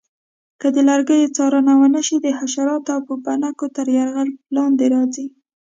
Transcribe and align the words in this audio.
که 0.61 0.67
د 0.75 0.77
لرګیو 0.89 1.33
څارنه 1.35 1.73
ونه 1.77 2.01
شي 2.07 2.17
د 2.21 2.27
حشراتو 2.39 2.89
او 2.95 3.01
پوپنکو 3.07 3.65
تر 3.75 3.85
یرغل 3.97 4.29
لاندې 4.55 4.85
راځي. 4.93 5.25